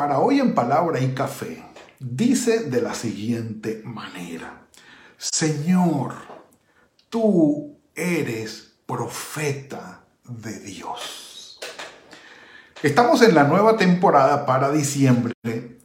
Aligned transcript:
para 0.00 0.18
hoy 0.18 0.40
en 0.40 0.54
Palabra 0.54 0.98
y 0.98 1.12
Café, 1.12 1.62
dice 1.98 2.60
de 2.70 2.80
la 2.80 2.94
siguiente 2.94 3.82
manera, 3.84 4.62
Señor, 5.18 6.14
tú 7.10 7.76
eres 7.94 8.76
profeta 8.86 10.06
de 10.24 10.58
Dios. 10.60 11.60
Estamos 12.82 13.20
en 13.20 13.34
la 13.34 13.44
nueva 13.44 13.76
temporada 13.76 14.46
para 14.46 14.72
diciembre 14.72 15.34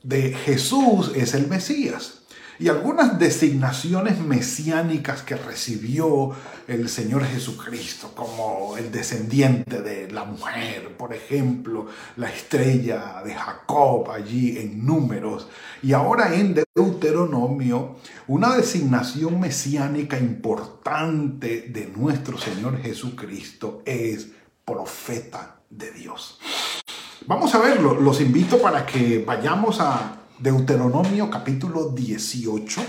de 0.01 0.33
Jesús 0.33 1.11
es 1.13 1.33
el 1.33 1.49
Mesías 1.49 2.24
y 2.59 2.69
algunas 2.69 3.19
designaciones 3.19 4.19
mesiánicas 4.19 5.21
que 5.21 5.35
recibió 5.35 6.31
el 6.67 6.89
Señor 6.89 7.25
Jesucristo, 7.25 8.11
como 8.15 8.77
el 8.77 8.91
descendiente 8.91 9.81
de 9.81 10.09
la 10.11 10.23
mujer, 10.23 10.95
por 10.97 11.13
ejemplo, 11.13 11.87
la 12.15 12.29
estrella 12.29 13.21
de 13.23 13.35
Jacob 13.35 14.09
allí 14.09 14.57
en 14.57 14.85
números, 14.85 15.47
y 15.83 15.93
ahora 15.93 16.33
en 16.33 16.55
Deuteronomio, 16.75 17.97
una 18.27 18.55
designación 18.55 19.39
mesiánica 19.39 20.17
importante 20.17 21.67
de 21.69 21.87
nuestro 21.95 22.37
Señor 22.37 22.81
Jesucristo 22.81 23.81
es 23.85 24.29
profeta 24.63 25.57
de 25.69 25.91
Dios. 25.91 26.39
Vamos 27.27 27.53
a 27.53 27.59
verlo, 27.59 27.99
los 27.99 28.21
invito 28.21 28.59
para 28.61 28.85
que 28.85 29.23
vayamos 29.25 29.79
a 29.79 30.24
Deuteronomio 30.39 31.29
capítulo 31.29 31.91
18. 31.91 32.81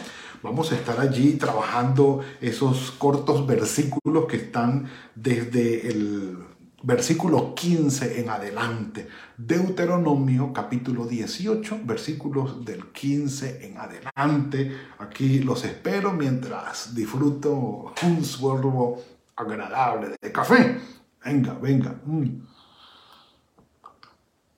Vamos 0.42 0.72
a 0.72 0.74
estar 0.74 0.98
allí 0.98 1.34
trabajando 1.34 2.20
esos 2.40 2.90
cortos 2.90 3.46
versículos 3.46 4.26
que 4.26 4.36
están 4.36 4.90
desde 5.14 5.88
el 5.88 6.38
versículo 6.82 7.54
15 7.54 8.20
en 8.20 8.30
adelante. 8.30 9.08
Deuteronomio 9.36 10.52
capítulo 10.52 11.06
18, 11.06 11.80
versículos 11.84 12.64
del 12.64 12.86
15 12.86 13.64
en 13.64 13.78
adelante. 13.78 14.76
Aquí 14.98 15.38
los 15.38 15.64
espero 15.64 16.12
mientras 16.12 16.96
disfruto 16.96 17.94
un 18.02 18.24
sorbo 18.24 19.02
agradable 19.36 20.16
de 20.20 20.32
café. 20.32 20.80
Venga, 21.24 21.54
venga. 21.54 21.94
Mm. 22.04 22.42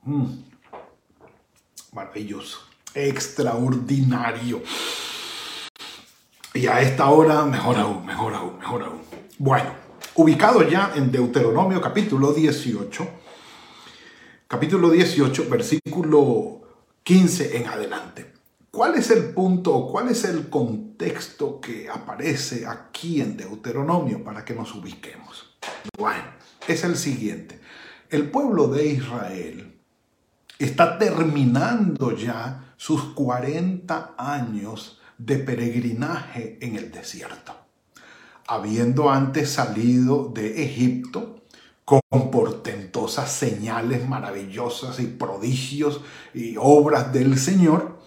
Mm. 0.05 0.45
Maravilloso 1.93 2.68
extraordinario. 2.95 4.63
Y 6.55 6.67
a 6.67 6.81
esta 6.81 7.09
hora, 7.11 7.45
mejor 7.45 7.77
aún, 7.77 8.07
mejor 8.07 8.35
aún, 8.35 8.59
mejor 8.59 8.83
aún. 8.83 9.03
Bueno, 9.39 9.71
ubicado 10.15 10.69
ya 10.69 10.93
en 10.97 11.13
Deuteronomio 11.13 11.81
capítulo 11.81 12.33
18, 12.33 13.09
capítulo 14.49 14.91
18, 14.91 15.49
versículo 15.49 16.63
15 17.05 17.57
en 17.57 17.67
adelante. 17.67 18.33
¿Cuál 18.71 18.97
es 18.97 19.11
el 19.11 19.31
punto, 19.31 19.89
cuál 19.91 20.09
es 20.09 20.25
el 20.25 20.49
contexto 20.49 21.61
que 21.61 21.89
aparece 21.89 22.67
aquí 22.67 23.21
en 23.21 23.37
Deuteronomio 23.37 24.23
para 24.23 24.45
que 24.45 24.55
nos 24.55 24.75
ubiquemos? 24.75 25.57
Bueno, 25.97 26.25
es 26.67 26.85
el 26.85 26.97
siguiente. 26.97 27.61
El 28.11 28.31
pueblo 28.31 28.69
de 28.69 28.87
Israel 28.87 29.78
está 30.59 30.99
terminando 30.99 32.17
ya 32.17 32.73
sus 32.77 33.03
40 33.15 34.15
años 34.19 35.01
de 35.17 35.39
peregrinaje 35.39 36.59
en 36.61 36.77
el 36.77 36.91
desierto, 36.91 37.53
habiendo 38.47 39.11
antes 39.11 39.51
salido 39.51 40.29
de 40.29 40.63
Egipto 40.65 41.43
con 41.85 42.01
portentosas 42.31 43.33
señales 43.33 44.07
maravillosas 44.07 45.01
y 45.01 45.07
prodigios 45.07 46.01
y 46.35 46.57
obras 46.59 47.13
del 47.13 47.39
Señor, 47.39 47.99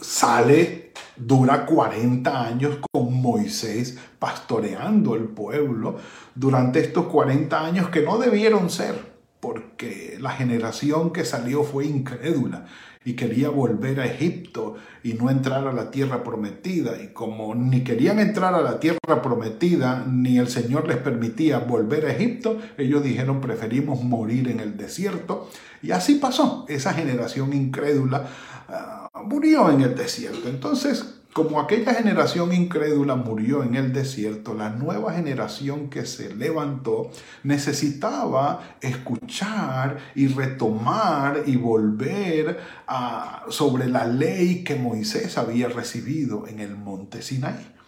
sale, 0.00 0.92
dura 1.16 1.66
40 1.66 2.46
años 2.46 2.78
con 2.92 3.14
Moisés 3.14 3.98
pastoreando 4.18 5.14
el 5.14 5.24
pueblo 5.24 5.96
durante 6.34 6.80
estos 6.80 7.06
40 7.06 7.64
años 7.64 7.88
que 7.90 8.02
no 8.02 8.18
debieron 8.18 8.70
ser, 8.70 9.17
porque 9.40 10.16
la 10.20 10.30
generación 10.30 11.12
que 11.12 11.24
salió 11.24 11.62
fue 11.62 11.86
incrédula 11.86 12.66
y 13.04 13.14
quería 13.14 13.48
volver 13.48 14.00
a 14.00 14.06
Egipto 14.06 14.76
y 15.02 15.14
no 15.14 15.30
entrar 15.30 15.66
a 15.66 15.72
la 15.72 15.90
tierra 15.90 16.22
prometida. 16.24 17.00
Y 17.02 17.08
como 17.08 17.54
ni 17.54 17.82
querían 17.82 18.18
entrar 18.18 18.54
a 18.54 18.60
la 18.60 18.80
tierra 18.80 19.22
prometida, 19.22 20.04
ni 20.06 20.38
el 20.38 20.48
Señor 20.48 20.86
les 20.88 20.98
permitía 20.98 21.58
volver 21.60 22.06
a 22.06 22.12
Egipto, 22.12 22.58
ellos 22.76 23.02
dijeron 23.02 23.40
preferimos 23.40 24.02
morir 24.02 24.48
en 24.48 24.60
el 24.60 24.76
desierto. 24.76 25.48
Y 25.82 25.92
así 25.92 26.16
pasó. 26.16 26.66
Esa 26.68 26.92
generación 26.92 27.52
incrédula 27.52 28.26
ah, 28.68 29.08
murió 29.24 29.70
en 29.70 29.80
el 29.80 29.94
desierto. 29.94 30.48
Entonces, 30.48 31.17
como 31.32 31.60
aquella 31.60 31.94
generación 31.94 32.52
incrédula 32.52 33.14
murió 33.14 33.62
en 33.62 33.74
el 33.74 33.92
desierto, 33.92 34.54
la 34.54 34.70
nueva 34.70 35.12
generación 35.12 35.88
que 35.88 36.04
se 36.06 36.34
levantó 36.34 37.10
necesitaba 37.44 38.76
escuchar 38.80 39.98
y 40.14 40.28
retomar 40.28 41.44
y 41.46 41.56
volver 41.56 42.58
a, 42.86 43.44
sobre 43.50 43.86
la 43.88 44.06
ley 44.06 44.64
que 44.64 44.76
Moisés 44.76 45.38
había 45.38 45.68
recibido 45.68 46.46
en 46.48 46.60
el 46.60 46.76
monte 46.76 47.22
Sinai. 47.22 47.78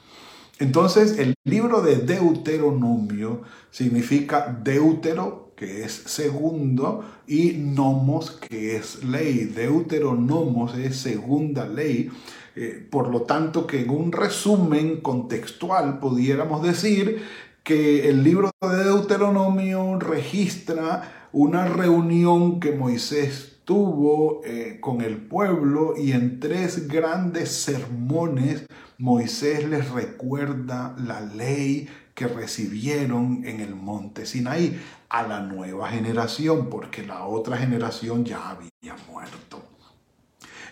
Entonces 0.61 1.19
el 1.19 1.35
libro 1.45 1.81
de 1.81 1.97
Deuteronomio 1.97 3.43
significa 3.71 4.55
deutero, 4.63 5.50
que 5.61 5.85
es 5.85 5.93
segundo, 5.93 7.05
y 7.29 7.53
nomos, 7.53 8.33
que 8.33 8.77
es 8.77 9.05
ley. 9.05 9.45
Deuteronomos 9.45 10.75
es 10.77 10.97
segunda 10.97 11.69
ley 11.69 12.11
eh, 12.57 12.87
por 12.91 13.09
lo 13.09 13.23
tanto, 13.23 13.67
que 13.67 13.83
en 13.83 13.91
un 13.91 14.13
resumen 14.13 15.01
contextual 15.01 15.99
pudiéramos 15.99 16.63
decir 16.63 17.23
que 17.63 18.09
el 18.09 18.25
libro 18.25 18.51
de 18.61 18.85
Deuteronomio 18.85 19.99
registra 19.99 21.29
una 21.33 21.67
reunión 21.67 22.59
que 22.59 22.73
Moisés 22.73 23.59
tuvo 23.65 24.41
eh, 24.45 24.79
con 24.81 25.01
el 25.01 25.19
pueblo 25.19 25.95
y 25.97 26.13
en 26.13 26.41
tres 26.41 26.89
grandes 26.89 27.51
sermones 27.51 28.67
Moisés 29.01 29.67
les 29.67 29.91
recuerda 29.91 30.95
la 30.99 31.23
ley 31.23 31.89
que 32.21 32.27
recibieron 32.27 33.47
en 33.47 33.61
el 33.61 33.75
monte 33.75 34.27
Sinaí 34.27 34.79
a 35.09 35.23
la 35.23 35.41
nueva 35.41 35.89
generación, 35.89 36.69
porque 36.69 37.03
la 37.03 37.25
otra 37.25 37.57
generación 37.57 38.27
ya 38.27 38.51
había 38.51 38.95
muerto. 39.11 39.63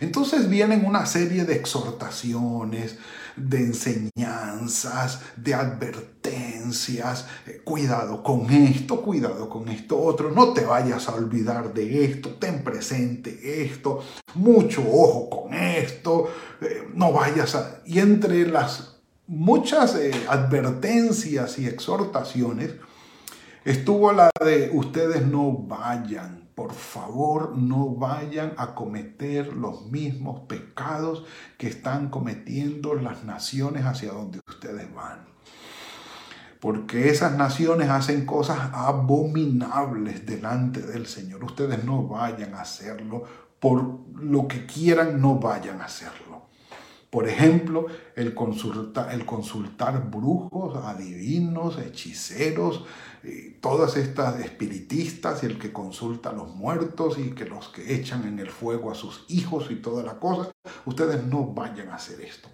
Entonces 0.01 0.51
vienen 0.51 0.85
una 0.85 1.07
serie 1.07 1.47
de 1.47 1.55
exhortaciones, 1.55 2.99
de 3.35 3.61
enseñanzas, 3.61 5.23
de 5.37 5.55
advertencias. 5.55 7.27
Eh, 7.47 7.63
cuidado 7.65 8.23
con 8.23 8.51
esto, 8.51 9.01
cuidado 9.01 9.49
con 9.49 9.71
esto 9.71 9.99
otro. 9.99 10.31
No 10.31 10.53
te 10.53 10.67
vayas 10.67 11.09
a 11.09 11.15
olvidar 11.15 11.73
de 11.73 12.05
esto. 12.05 12.35
Ten 12.35 12.63
presente 12.63 13.65
esto. 13.65 14.05
Mucho 14.35 14.83
ojo 14.83 15.31
con 15.31 15.55
esto. 15.55 16.31
Eh, 16.61 16.89
no 16.93 17.11
vayas 17.11 17.55
a... 17.55 17.81
Y 17.87 18.01
entre 18.01 18.47
las 18.47 18.98
muchas 19.29 19.95
eh, 19.95 20.13
advertencias 20.29 21.59
y 21.59 21.67
exhortaciones 21.67 22.73
estuvo 23.65 24.13
la 24.13 24.31
de 24.45 24.71
ustedes 24.73 25.25
no 25.27 25.53
vayan 25.53 26.49
por 26.59 26.73
favor 26.73 27.57
no 27.57 27.91
vayan 27.91 28.53
a 28.57 28.75
cometer 28.75 29.53
los 29.53 29.87
mismos 29.93 30.41
pecados 30.49 31.25
que 31.57 31.69
están 31.69 32.09
cometiendo 32.09 32.95
las 32.95 33.23
naciones 33.23 33.85
hacia 33.87 34.11
donde 34.11 34.41
ustedes 34.49 34.93
van. 34.93 35.21
Porque 36.59 37.11
esas 37.11 37.37
naciones 37.37 37.91
hacen 37.91 38.27
cosas 38.27 38.59
abominables 38.73 40.27
delante 40.27 40.83
del 40.83 41.07
Señor. 41.07 41.45
Ustedes 41.45 41.85
no 41.85 42.09
vayan 42.09 42.55
a 42.55 42.63
hacerlo. 42.63 43.23
Por 43.61 44.01
lo 44.17 44.49
que 44.49 44.67
quieran, 44.67 45.21
no 45.21 45.37
vayan 45.37 45.81
a 45.81 45.85
hacerlo. 45.85 46.38
Por 47.11 47.27
ejemplo, 47.27 47.87
el, 48.17 48.35
el 49.11 49.25
consultar 49.25 50.11
brujos, 50.11 50.77
adivinos, 50.85 51.79
hechiceros, 51.79 52.85
eh, 53.25 53.57
todas 53.63 53.97
estas 53.97 54.39
espiritistas 54.41 55.43
y 55.43 55.47
el 55.47 55.59
que 55.59 55.73
consulta 55.73 56.31
a 56.31 56.35
los 56.35 56.55
muertos 56.55 57.19
y 57.19 57.31
que 57.31 57.47
los 57.47 57.69
que 57.69 57.95
echan 57.95 58.29
en 58.29 58.39
el 58.39 58.51
fuego 58.51 58.91
a 58.91 58.95
sus 58.95 59.25
hijos 59.29 59.71
y 59.71 59.77
toda 59.77 60.03
la 60.03 60.19
cosa, 60.19 60.51
ustedes 60.85 61.25
no 61.25 61.47
vayan 61.47 61.89
a 61.89 61.95
hacer 61.95 62.21
esto. 62.21 62.51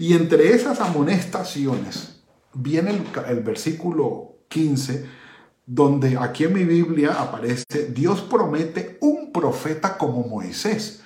Y 0.00 0.14
entre 0.14 0.52
esas 0.52 0.80
amonestaciones 0.80 2.22
viene 2.54 2.90
el, 2.90 3.04
el 3.28 3.40
versículo 3.44 4.38
15, 4.48 5.06
donde 5.64 6.18
aquí 6.18 6.42
en 6.42 6.54
mi 6.54 6.64
Biblia 6.64 7.22
aparece, 7.22 7.86
Dios 7.94 8.20
promete 8.22 8.98
un 9.00 9.30
profeta 9.30 9.96
como 9.96 10.24
Moisés, 10.24 11.04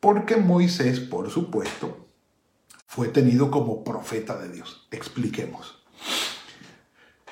porque 0.00 0.36
Moisés, 0.36 0.98
por 0.98 1.30
supuesto, 1.30 2.05
fue 2.86 3.08
tenido 3.08 3.50
como 3.50 3.84
profeta 3.84 4.38
de 4.38 4.50
Dios. 4.50 4.88
Expliquemos. 4.90 5.82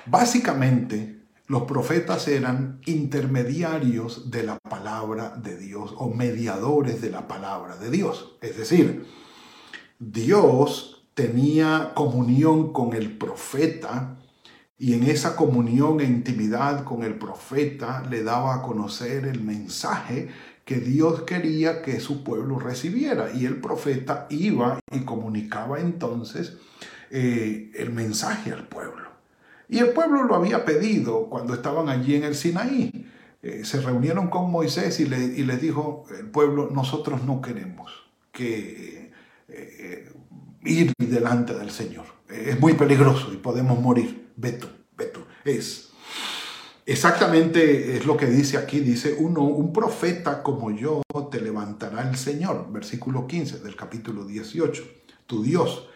Básicamente, 0.06 1.22
los 1.46 1.62
profetas 1.62 2.26
eran 2.28 2.80
intermediarios 2.86 4.30
de 4.30 4.42
la 4.44 4.58
palabra 4.58 5.36
de 5.36 5.56
Dios 5.56 5.94
o 5.96 6.10
mediadores 6.10 7.00
de 7.00 7.10
la 7.10 7.28
palabra 7.28 7.76
de 7.76 7.90
Dios. 7.90 8.36
Es 8.40 8.56
decir, 8.56 9.06
Dios 9.98 11.06
tenía 11.14 11.92
comunión 11.94 12.72
con 12.72 12.94
el 12.94 13.16
profeta 13.16 14.18
y 14.76 14.94
en 14.94 15.04
esa 15.04 15.36
comunión 15.36 16.00
e 16.00 16.04
intimidad 16.04 16.84
con 16.84 17.04
el 17.04 17.18
profeta 17.18 18.02
le 18.10 18.22
daba 18.22 18.56
a 18.56 18.62
conocer 18.62 19.26
el 19.26 19.40
mensaje 19.40 20.30
que 20.64 20.76
Dios 20.76 21.22
quería 21.22 21.82
que 21.82 22.00
su 22.00 22.24
pueblo 22.24 22.58
recibiera. 22.58 23.30
Y 23.32 23.46
el 23.46 23.60
profeta 23.60 24.26
iba 24.30 24.80
y 24.90 25.00
comunicaba 25.00 25.80
entonces 25.80 26.56
eh, 27.10 27.70
el 27.74 27.92
mensaje 27.92 28.52
al 28.52 28.66
pueblo. 28.68 29.10
Y 29.68 29.78
el 29.78 29.90
pueblo 29.90 30.24
lo 30.24 30.34
había 30.34 30.64
pedido 30.64 31.28
cuando 31.28 31.54
estaban 31.54 31.88
allí 31.88 32.14
en 32.14 32.24
el 32.24 32.34
Sinaí. 32.34 33.10
Eh, 33.42 33.64
se 33.64 33.80
reunieron 33.80 34.28
con 34.28 34.50
Moisés 34.50 35.00
y, 35.00 35.06
le, 35.06 35.18
y, 35.18 35.44
les 35.44 35.60
dijo 35.60 36.04
el 36.18 36.26
pueblo, 36.30 36.70
nosotros 36.72 37.24
no 37.24 37.42
queremos 37.42 37.92
que 38.32 39.12
eh, 39.48 40.12
ir 40.64 40.92
delante 40.98 41.54
del 41.54 41.70
Señor. 41.70 42.06
Es 42.28 42.58
muy 42.58 42.74
peligroso 42.74 43.32
y 43.32 43.36
podemos 43.36 43.78
morir. 43.80 44.32
Ve 44.36 44.52
tú, 44.52 44.68
tú. 45.12 45.20
Es 45.44 45.93
Exactamente 46.86 47.96
es 47.96 48.04
lo 48.04 48.14
que 48.14 48.26
dice 48.26 48.58
aquí, 48.58 48.80
dice 48.80 49.16
uno, 49.18 49.40
un 49.42 49.72
profeta 49.72 50.42
como 50.42 50.70
yo 50.70 51.00
te 51.30 51.40
levantará 51.40 52.06
el 52.06 52.14
Señor, 52.16 52.70
versículo 52.70 53.26
15 53.26 53.60
del 53.60 53.74
capítulo 53.74 54.26
18, 54.26 54.82
tu 55.26 55.42
Dios, 55.42 55.88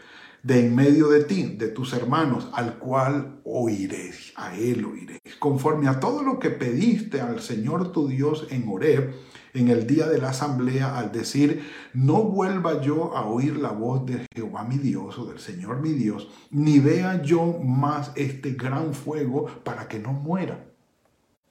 de 0.42 0.60
en 0.60 0.74
medio 0.74 1.08
de 1.08 1.24
ti, 1.24 1.56
de 1.58 1.68
tus 1.68 1.92
hermanos, 1.92 2.48
al 2.54 2.78
cual 2.78 3.40
oiréis, 3.44 4.32
a 4.36 4.56
él 4.56 4.82
oiréis, 4.86 5.20
conforme 5.38 5.88
a 5.88 6.00
todo 6.00 6.22
lo 6.22 6.38
que 6.38 6.48
pediste 6.48 7.20
al 7.20 7.40
Señor 7.40 7.92
tu 7.92 8.08
Dios 8.08 8.46
en 8.48 8.66
Horeb, 8.66 9.12
en 9.52 9.68
el 9.68 9.86
día 9.86 10.06
de 10.06 10.16
la 10.16 10.30
asamblea, 10.30 10.98
al 10.98 11.12
decir, 11.12 11.68
no 11.92 12.22
vuelva 12.22 12.80
yo 12.80 13.14
a 13.14 13.26
oír 13.26 13.58
la 13.58 13.72
voz 13.72 14.06
de 14.06 14.24
Jehová 14.34 14.64
mi 14.64 14.78
Dios 14.78 15.18
o 15.18 15.26
del 15.26 15.38
Señor 15.38 15.82
mi 15.82 15.90
Dios, 15.90 16.28
ni 16.50 16.78
vea 16.78 17.20
yo 17.20 17.58
más 17.62 18.10
este 18.14 18.52
gran 18.52 18.94
fuego 18.94 19.46
para 19.64 19.86
que 19.86 19.98
no 19.98 20.14
muera. 20.14 20.67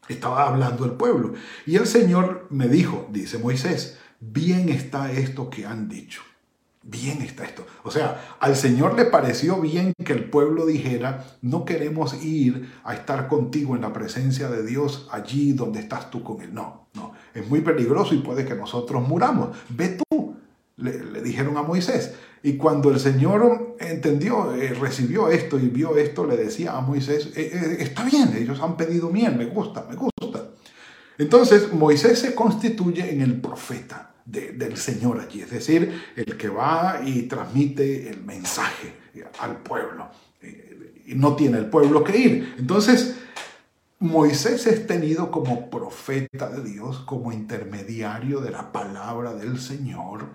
Estaba 0.08 0.48
hablando 0.48 0.86
el 0.86 0.92
pueblo. 0.92 1.34
Y 1.66 1.76
el 1.76 1.88
Señor 1.88 2.48
me 2.50 2.68
dijo, 2.68 3.08
dice 3.12 3.38
Moisés, 3.38 3.98
bien 4.20 4.70
está 4.70 5.12
esto 5.12 5.50
que 5.50 5.66
han 5.66 5.90
dicho. 5.90 6.22
Bien 6.90 7.22
está 7.22 7.44
esto. 7.44 7.68
O 7.84 7.92
sea, 7.92 8.38
al 8.40 8.56
Señor 8.56 8.96
le 8.96 9.04
pareció 9.06 9.60
bien 9.60 9.94
que 10.06 10.14
el 10.14 10.30
pueblo 10.30 10.66
dijera, 10.66 11.26
no 11.42 11.66
queremos 11.66 12.24
ir 12.24 12.72
a 12.86 12.94
estar 12.94 13.28
contigo 13.28 13.76
en 13.76 13.82
la 13.82 13.92
presencia 13.92 14.50
de 14.50 14.66
Dios 14.66 15.10
allí 15.12 15.52
donde 15.52 15.82
estás 15.82 16.10
tú 16.10 16.24
con 16.24 16.42
Él. 16.42 16.54
No, 16.54 16.88
no. 16.94 17.12
Es 17.34 17.46
muy 17.50 17.60
peligroso 17.60 18.16
y 18.16 18.20
puede 18.20 18.46
que 18.46 18.56
nosotros 18.56 19.06
muramos. 19.06 19.58
Ve 19.68 19.98
tú, 20.10 20.38
le, 20.78 21.22
dijeron 21.22 21.58
a 21.58 21.64
Moisés. 21.64 22.14
Y 22.44 22.54
cuando 22.54 22.92
el 22.92 23.00
Señor 23.00 23.76
entendió, 23.80 24.54
eh, 24.54 24.74
recibió 24.74 25.30
esto 25.30 25.60
y 25.60 25.68
vio 25.68 25.98
esto, 25.98 26.26
le 26.26 26.38
decía 26.38 26.78
a 26.78 26.82
Moisés, 26.82 27.32
eh, 27.36 27.52
eh, 27.54 27.78
está 27.80 28.04
bien, 28.04 28.36
ellos 28.38 28.62
han 28.62 28.78
pedido 28.78 29.10
miel, 29.10 29.36
me 29.36 29.46
gusta, 29.46 29.86
me 29.90 29.96
gusta. 29.96 30.50
Entonces 31.18 31.74
Moisés 31.74 32.20
se 32.20 32.36
constituye 32.36 33.12
en 33.12 33.22
el 33.22 33.42
profeta 33.42 34.14
del 34.24 34.76
Señor 34.78 35.20
allí, 35.20 35.42
es 35.42 35.50
decir, 35.50 36.04
el 36.16 36.38
que 36.38 36.50
va 36.50 37.02
y 37.04 37.24
transmite 37.24 38.10
el 38.10 38.24
mensaje 38.24 38.94
al 39.40 39.58
pueblo. 39.58 40.10
y 41.08 41.16
no 41.16 41.36
tiene 41.36 41.58
el 41.58 41.68
pueblo 41.68 42.04
que 42.04 42.18
ir. 42.18 42.56
Entonces, 42.60 43.16
Moisés 44.00 44.68
es 44.68 44.86
tenido 44.86 45.32
como 45.32 45.72
profeta 45.72 46.50
de 46.50 46.64
Dios, 46.64 47.00
como 47.00 47.32
intermediario 47.32 48.42
de 48.42 48.52
la 48.52 48.72
palabra 48.72 49.34
del 49.34 49.60
Señor, 49.60 50.28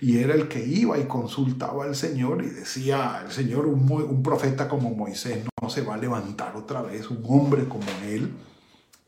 y 0.00 0.18
era 0.18 0.34
el 0.34 0.46
que 0.46 0.64
iba 0.64 0.96
y 0.96 1.06
consultaba 1.06 1.84
al 1.84 1.96
Señor 1.96 2.44
y 2.44 2.50
decía, 2.50 3.22
el 3.24 3.32
Señor, 3.32 3.66
un, 3.66 4.22
profeta 4.22 4.68
como 4.68 4.94
Moisés 4.94 5.44
no 5.60 5.68
se 5.68 5.82
va 5.82 5.94
a 5.94 5.98
levantar 5.98 6.54
otra 6.54 6.82
vez, 6.82 7.10
un 7.10 7.24
hombre 7.26 7.66
como 7.68 7.84
él, 8.04 8.32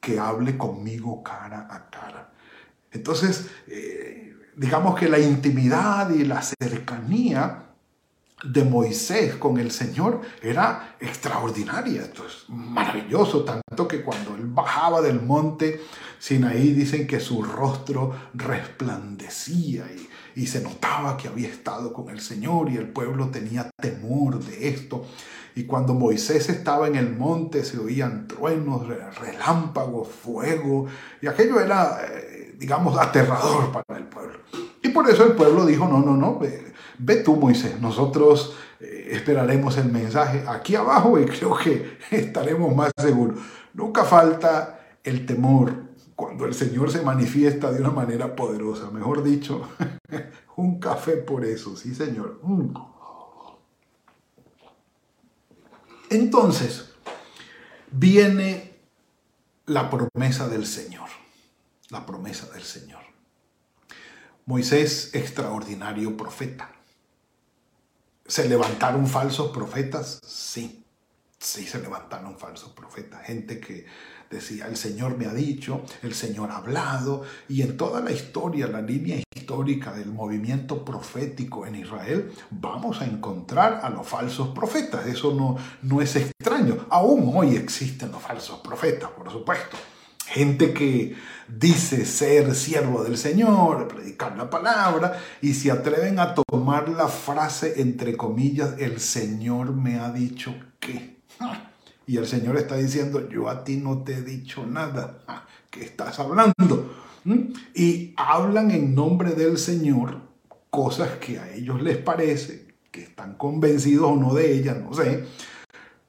que 0.00 0.18
hable 0.18 0.58
conmigo 0.58 1.22
cara 1.22 1.68
a 1.70 1.88
cara. 1.88 2.32
Entonces, 2.90 3.50
eh, 3.68 4.34
digamos 4.56 4.98
que 4.98 5.08
la 5.08 5.20
intimidad 5.20 6.10
y 6.10 6.24
la 6.24 6.42
cercanía 6.42 7.71
de 8.44 8.64
Moisés 8.64 9.36
con 9.36 9.58
el 9.58 9.70
Señor 9.70 10.20
era 10.42 10.96
extraordinaria. 11.00 12.02
Esto 12.02 12.26
es 12.26 12.44
maravilloso, 12.48 13.44
tanto 13.44 13.86
que 13.86 14.02
cuando 14.02 14.34
él 14.34 14.46
bajaba 14.46 15.00
del 15.00 15.20
monte 15.22 15.80
Sinaí 16.18 16.72
dicen 16.72 17.06
que 17.06 17.18
su 17.18 17.42
rostro 17.42 18.14
resplandecía 18.34 19.86
y, 19.92 20.40
y, 20.40 20.46
se 20.46 20.60
notaba 20.60 21.16
que 21.16 21.26
había 21.26 21.48
estado 21.48 21.92
con 21.92 22.10
el 22.10 22.20
Señor 22.20 22.70
y 22.70 22.76
el 22.76 22.88
pueblo 22.88 23.28
tenía 23.30 23.70
temor 23.80 24.38
de 24.38 24.68
esto. 24.68 25.04
Y 25.54 25.64
cuando 25.64 25.94
Moisés 25.94 26.48
estaba 26.48 26.86
en 26.86 26.94
el 26.94 27.14
monte 27.14 27.64
se 27.64 27.78
oían 27.78 28.28
truenos, 28.28 28.86
relámpagos, 29.18 30.08
fuego 30.08 30.86
y 31.20 31.26
aquello 31.26 31.60
era, 31.60 32.00
eh, 32.08 32.54
digamos, 32.56 32.96
aterrador 32.98 33.72
para 33.72 33.98
el 33.98 34.06
pueblo. 34.06 34.31
Por 34.92 35.08
eso 35.08 35.24
el 35.24 35.32
pueblo 35.32 35.66
dijo, 35.66 35.86
no, 35.86 36.00
no, 36.00 36.16
no 36.16 36.38
ve 36.98 37.16
tú 37.16 37.36
Moisés, 37.36 37.80
nosotros 37.80 38.54
eh, 38.80 39.08
esperaremos 39.12 39.76
el 39.78 39.90
mensaje 39.90 40.44
aquí 40.46 40.76
abajo 40.76 41.18
y 41.18 41.26
creo 41.26 41.56
que 41.56 41.98
estaremos 42.10 42.74
más 42.74 42.92
seguros. 42.96 43.38
Nunca 43.74 44.04
falta 44.04 44.80
el 45.02 45.26
temor 45.26 45.74
cuando 46.14 46.44
el 46.46 46.54
Señor 46.54 46.90
se 46.90 47.02
manifiesta 47.02 47.72
de 47.72 47.80
una 47.80 47.90
manera 47.90 48.36
poderosa. 48.36 48.90
Mejor 48.90 49.22
dicho, 49.22 49.68
un 50.56 50.78
café 50.78 51.16
por 51.16 51.44
eso, 51.44 51.76
sí 51.76 51.94
Señor. 51.94 52.38
Mm. 52.42 52.74
Entonces, 56.10 56.90
viene 57.90 58.74
la 59.66 59.88
promesa 59.88 60.48
del 60.48 60.66
Señor, 60.66 61.08
la 61.88 62.04
promesa 62.04 62.50
del 62.52 62.62
Señor. 62.62 63.01
Moisés, 64.46 65.10
extraordinario 65.14 66.16
profeta. 66.16 66.72
¿Se 68.26 68.48
levantaron 68.48 69.06
falsos 69.06 69.52
profetas? 69.52 70.20
Sí, 70.26 70.84
sí 71.38 71.64
se 71.64 71.78
levantaron 71.78 72.36
falsos 72.36 72.72
profetas. 72.72 73.24
Gente 73.24 73.60
que 73.60 73.86
decía, 74.30 74.66
el 74.66 74.76
Señor 74.76 75.16
me 75.16 75.26
ha 75.26 75.32
dicho, 75.32 75.82
el 76.02 76.14
Señor 76.14 76.50
ha 76.50 76.56
hablado. 76.56 77.22
Y 77.48 77.62
en 77.62 77.76
toda 77.76 78.00
la 78.00 78.10
historia, 78.10 78.66
la 78.66 78.80
línea 78.80 79.22
histórica 79.32 79.92
del 79.92 80.10
movimiento 80.10 80.84
profético 80.84 81.64
en 81.64 81.76
Israel, 81.76 82.32
vamos 82.50 83.00
a 83.00 83.04
encontrar 83.04 83.80
a 83.84 83.90
los 83.90 84.08
falsos 84.08 84.48
profetas. 84.48 85.06
Eso 85.06 85.34
no, 85.34 85.56
no 85.82 86.00
es 86.00 86.16
extraño. 86.16 86.86
Aún 86.90 87.30
hoy 87.32 87.54
existen 87.54 88.10
los 88.10 88.22
falsos 88.22 88.58
profetas, 88.58 89.10
por 89.10 89.30
supuesto. 89.30 89.76
Gente 90.32 90.72
que 90.72 91.14
dice 91.46 92.06
ser 92.06 92.54
siervo 92.54 93.04
del 93.04 93.18
Señor, 93.18 93.86
predicar 93.86 94.34
la 94.34 94.48
palabra, 94.48 95.20
y 95.42 95.52
se 95.52 95.70
atreven 95.70 96.18
a 96.18 96.34
tomar 96.34 96.88
la 96.88 97.08
frase 97.08 97.82
entre 97.82 98.16
comillas, 98.16 98.76
el 98.78 98.98
Señor 98.98 99.74
me 99.74 99.98
ha 99.98 100.10
dicho 100.10 100.54
que. 100.80 101.20
Y 102.04 102.16
el 102.16 102.26
Señor 102.26 102.56
está 102.56 102.76
diciendo, 102.76 103.28
yo 103.28 103.48
a 103.48 103.62
ti 103.62 103.76
no 103.76 104.02
te 104.02 104.14
he 104.14 104.22
dicho 104.22 104.66
nada. 104.66 105.18
¿Qué 105.70 105.84
estás 105.84 106.18
hablando? 106.18 106.92
¿Mm? 107.24 107.52
Y 107.74 108.12
hablan 108.16 108.72
en 108.72 108.94
nombre 108.94 109.32
del 109.34 109.56
Señor 109.56 110.18
cosas 110.68 111.10
que 111.20 111.38
a 111.38 111.52
ellos 111.52 111.80
les 111.80 111.98
parece, 111.98 112.74
que 112.90 113.02
están 113.02 113.34
convencidos 113.34 114.10
o 114.10 114.16
no 114.16 114.34
de 114.34 114.52
ellas, 114.52 114.78
no 114.78 114.92
sé, 114.94 115.24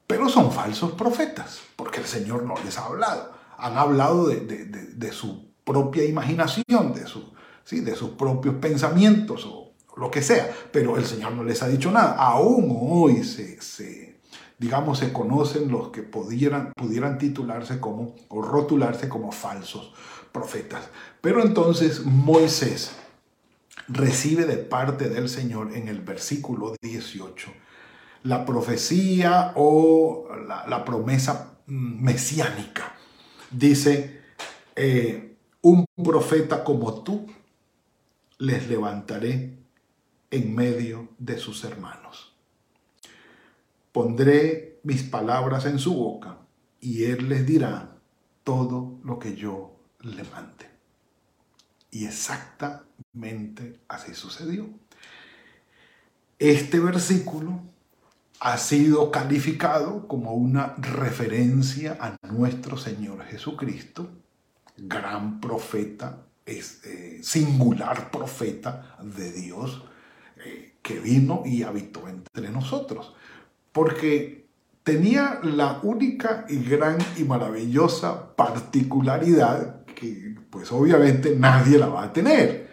pero 0.06 0.28
son 0.28 0.50
falsos 0.50 0.92
profetas, 0.92 1.60
porque 1.76 2.00
el 2.00 2.06
Señor 2.06 2.42
no 2.42 2.54
les 2.64 2.76
ha 2.76 2.86
hablado 2.86 3.33
han 3.58 3.76
hablado 3.76 4.28
de, 4.28 5.12
su 5.12 5.52
propia 5.64 6.04
imaginación, 6.04 6.92
de, 6.94 7.06
su, 7.06 7.32
¿sí? 7.64 7.80
de 7.80 7.94
sus 7.94 8.10
propios 8.10 8.56
pensamientos 8.56 9.44
o, 9.46 9.72
lo 9.96 10.10
que 10.10 10.22
sea, 10.22 10.50
pero 10.72 10.96
el 10.96 11.04
Señor 11.04 11.32
no 11.32 11.44
les 11.44 11.62
ha 11.62 11.68
dicho 11.68 11.90
nada. 11.92 12.16
Aún 12.16 12.76
hoy 12.80 13.22
se, 13.22 13.60
se 13.60 14.18
digamos, 14.58 14.98
se 14.98 15.12
conocen 15.12 15.70
los 15.70 15.90
que 15.90 16.02
pudieran, 16.02 16.72
pudieran 16.74 17.16
titularse 17.16 17.78
como 17.78 18.16
o 18.28 18.42
rotularse 18.42 19.08
como 19.08 19.30
falsos 19.30 19.92
profetas. 20.32 20.88
Pero 21.20 21.42
entonces 21.42 22.04
Moisés 22.04 22.96
recibe 23.86 24.46
de 24.46 24.56
parte 24.56 25.08
del 25.08 25.28
Señor 25.28 25.76
en 25.76 25.86
el 25.86 26.00
versículo 26.00 26.74
18 26.82 27.52
la 28.24 28.44
profecía 28.46 29.52
o 29.54 30.28
la, 30.46 30.84
promesa 30.84 31.58
mesiánica. 31.66 32.93
Dice, 33.54 34.20
eh, 34.74 35.36
un 35.62 35.86
profeta 36.02 36.64
como 36.64 37.02
tú 37.02 37.26
les 38.38 38.68
levantaré 38.68 39.56
en 40.30 40.54
medio 40.54 41.08
de 41.18 41.38
sus 41.38 41.62
hermanos. 41.64 42.34
Pondré 43.92 44.80
mis 44.82 45.04
palabras 45.04 45.66
en 45.66 45.78
su 45.78 45.94
boca 45.94 46.38
y 46.80 47.04
él 47.04 47.28
les 47.28 47.46
dirá 47.46 47.96
todo 48.42 48.98
lo 49.04 49.18
que 49.20 49.36
yo 49.36 49.76
le. 50.00 50.24
Y 51.94 52.06
exactamente 52.06 53.78
así 53.86 54.14
sucedió. 54.14 54.68
Este 56.40 56.80
versículo 56.80 57.62
ha 58.44 58.58
sido 58.58 59.10
calificado 59.10 60.06
como 60.06 60.34
una 60.34 60.74
referencia 60.76 61.96
a 61.98 62.14
nuestro 62.30 62.76
Señor 62.76 63.24
Jesucristo, 63.24 64.10
gran 64.76 65.40
profeta, 65.40 66.26
eh, 66.44 67.20
singular 67.22 68.10
profeta 68.10 68.98
de 69.02 69.32
Dios, 69.32 69.82
eh, 70.44 70.74
que 70.82 71.00
vino 71.00 71.42
y 71.46 71.62
habitó 71.62 72.06
entre 72.06 72.50
nosotros. 72.50 73.14
Porque 73.72 74.46
tenía 74.82 75.40
la 75.42 75.80
única 75.82 76.44
y 76.46 76.58
gran 76.58 76.98
y 77.16 77.24
maravillosa 77.24 78.36
particularidad 78.36 79.86
que 79.86 80.34
pues 80.50 80.70
obviamente 80.70 81.34
nadie 81.34 81.78
la 81.78 81.86
va 81.86 82.02
a 82.02 82.12
tener. 82.12 82.68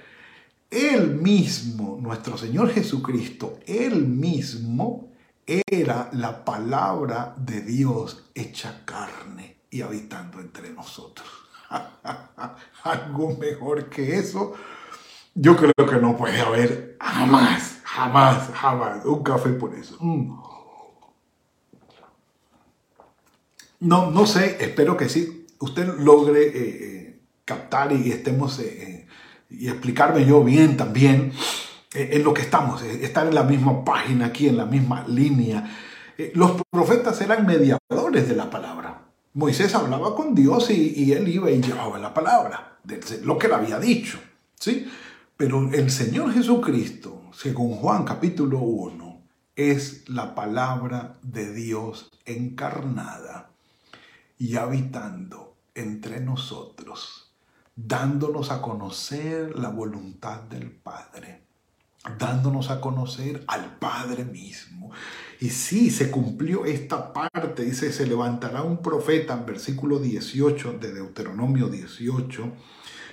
Él 0.70 1.16
mismo, 1.16 1.98
nuestro 2.02 2.38
Señor 2.38 2.72
Jesucristo, 2.72 3.58
Él 3.66 4.06
mismo 4.06 5.11
era 5.52 6.10
la 6.14 6.46
palabra 6.46 7.34
de 7.38 7.62
Dios 7.62 8.30
hecha 8.34 8.84
carne 8.86 9.58
y 9.70 9.82
habitando 9.82 10.40
entre 10.40 10.70
nosotros. 10.72 11.28
Algo 12.84 13.38
mejor 13.38 13.90
que 13.90 14.18
eso, 14.18 14.54
yo 15.34 15.56
creo 15.56 15.74
que 15.90 15.98
no 15.98 16.16
puede 16.16 16.40
haber 16.40 16.98
jamás, 17.00 17.80
jamás, 17.84 18.50
jamás. 18.54 19.06
Un 19.06 19.24
café 19.24 19.50
por 19.50 19.74
eso. 19.74 19.98
Mm. 20.00 20.40
No, 23.82 24.12
no 24.12 24.26
sé, 24.26 24.58
espero 24.60 24.96
que 24.96 25.10
sí. 25.10 25.48
Usted 25.60 25.98
logre 26.00 26.48
eh, 26.48 26.52
eh, 26.56 27.22
captar 27.46 27.92
y 27.92 28.12
estemos 28.12 28.60
eh, 28.60 29.08
y 29.50 29.68
explicarme 29.68 30.26
yo 30.26 30.44
bien 30.44 30.78
también 30.78 31.34
en 31.94 32.24
lo 32.24 32.34
que 32.34 32.42
estamos, 32.42 32.82
eh, 32.84 33.04
estar 33.04 33.28
en 33.28 33.36
la 33.36 33.44
misma 33.44 33.84
página 33.84 34.28
aquí, 34.28 34.48
en 34.48 34.58
la 34.58 34.66
misma 34.66 35.06
línea. 35.08 35.70
Eh, 36.18 36.32
los 36.36 36.62
profetas 36.70 37.20
eran 37.22 37.46
mediadores 37.46 38.28
de 38.28 38.36
la 38.36 38.50
palabra. 38.50 39.08
Moisés 39.34 39.74
hablaba 39.76 40.16
con 40.16 40.36
Dios 40.36 40.70
y, 40.72 41.12
él 41.14 41.28
iba 41.28 41.50
y 41.50 41.62
llevaba 41.62 41.98
la 42.00 42.14
palabra, 42.14 42.80
lo 43.24 43.38
que 43.38 43.48
le 43.48 43.56
había 43.56 43.80
dicho. 43.80 44.20
¿sí? 44.56 44.90
Pero 45.38 45.72
el 45.72 45.90
Señor 45.90 46.34
Jesucristo, 46.34 47.22
según 47.34 47.76
Juan 47.76 48.04
capítulo 48.04 48.60
1, 48.60 49.22
es 49.56 50.10
la 50.10 50.36
palabra 50.36 51.18
de 51.22 51.54
Dios 51.54 52.12
encarnada 52.26 53.52
y 54.38 54.58
habitando 54.58 55.56
entre 55.76 56.20
nosotros, 56.20 57.32
dándonos 57.76 58.52
a 58.52 58.62
conocer 58.62 59.58
la 59.58 59.70
voluntad 59.70 60.42
del 60.42 60.72
Padre 60.72 61.51
dándonos 62.18 62.70
a 62.70 62.82
conocer 62.82 63.44
al 63.48 63.78
Padre 63.78 64.26
mismo. 64.26 64.92
Y 65.40 65.50
sí, 65.50 65.90
se 65.90 66.12
cumplió 66.12 66.66
esta 66.66 67.14
parte, 67.14 67.64
dice, 67.64 67.92
se 67.92 68.06
levantará 68.06 68.64
un 68.64 68.82
profeta 68.82 69.34
en 69.34 69.46
versículo 69.46 70.00
18 70.00 70.74
de 70.74 70.94
Deuteronomio 70.94 71.68
18, 71.68 72.52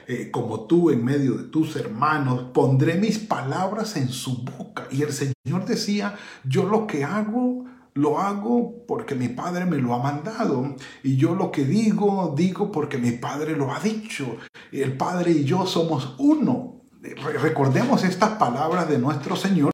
eh, 0.08 0.30
como 0.30 0.66
tú 0.66 0.90
en 0.90 1.04
medio 1.04 1.34
de 1.34 1.44
tus 1.44 1.76
hermanos, 1.76 2.50
pondré 2.52 2.94
mis 2.94 3.18
palabras 3.18 3.96
en 3.96 4.08
su 4.08 4.42
boca. 4.42 4.88
Y 4.90 5.02
el 5.02 5.12
Señor 5.12 5.64
decía, 5.66 6.16
yo 6.44 6.64
lo 6.64 6.86
que 6.86 7.04
hago, 7.04 7.66
lo 7.94 8.18
hago 8.18 8.86
porque 8.86 9.14
mi 9.14 9.28
Padre 9.28 9.66
me 9.66 9.78
lo 9.78 9.94
ha 9.94 10.02
mandado. 10.02 10.76
Y 11.02 11.16
yo 11.16 11.34
lo 11.34 11.50
que 11.50 11.64
digo, 11.64 12.34
digo 12.36 12.70
porque 12.70 12.98
mi 12.98 13.12
Padre 13.12 13.56
lo 13.56 13.72
ha 13.72 13.80
dicho. 13.80 14.36
El 14.72 14.96
Padre 14.96 15.32
y 15.32 15.44
yo 15.44 15.66
somos 15.66 16.14
uno 16.18 16.77
recordemos 17.14 18.04
estas 18.04 18.30
palabras 18.30 18.88
de 18.88 18.98
nuestro 18.98 19.36
Señor 19.36 19.72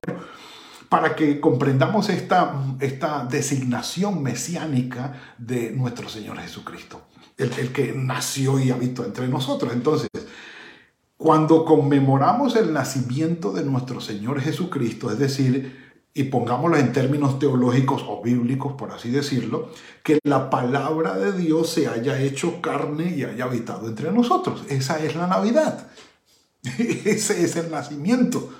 para 0.88 1.16
que 1.16 1.40
comprendamos 1.40 2.08
esta, 2.08 2.54
esta 2.80 3.24
designación 3.24 4.22
mesiánica 4.22 5.34
de 5.38 5.72
nuestro 5.72 6.08
Señor 6.08 6.38
Jesucristo, 6.38 7.08
el, 7.36 7.50
el 7.58 7.72
que 7.72 7.92
nació 7.92 8.60
y 8.60 8.70
habitó 8.70 9.04
entre 9.04 9.26
nosotros. 9.26 9.72
Entonces, 9.72 10.08
cuando 11.16 11.64
conmemoramos 11.64 12.54
el 12.56 12.72
nacimiento 12.72 13.52
de 13.52 13.64
nuestro 13.64 14.00
Señor 14.00 14.40
Jesucristo, 14.40 15.10
es 15.10 15.18
decir, 15.18 15.84
y 16.14 16.24
pongámoslo 16.24 16.76
en 16.76 16.92
términos 16.92 17.40
teológicos 17.40 18.04
o 18.06 18.22
bíblicos, 18.22 18.74
por 18.74 18.92
así 18.92 19.10
decirlo, 19.10 19.70
que 20.04 20.20
la 20.22 20.48
palabra 20.48 21.18
de 21.18 21.32
Dios 21.32 21.70
se 21.70 21.88
haya 21.88 22.20
hecho 22.20 22.60
carne 22.60 23.16
y 23.16 23.24
haya 23.24 23.44
habitado 23.44 23.88
entre 23.88 24.12
nosotros. 24.12 24.62
Esa 24.68 25.00
es 25.04 25.16
la 25.16 25.26
Navidad. 25.26 25.88
Ese 27.04 27.44
es 27.44 27.56
el 27.56 27.70
nacimiento, 27.70 28.50